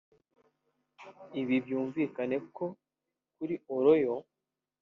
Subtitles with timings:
[1.41, 2.65] Ibi byumvikane ko
[3.35, 4.15] kuri Oloyo